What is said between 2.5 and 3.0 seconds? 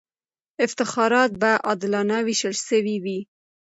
سوي